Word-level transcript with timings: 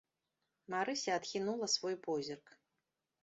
Марыся 0.73 1.11
адхінула 1.19 1.67
свой 1.75 1.95
позірк. 2.07 2.45